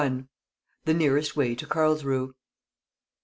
THE 0.85 0.95
NEAREST 0.95 1.35
WAY 1.37 1.53
TO 1.53 1.67
CARLSRUHE. 1.67 2.33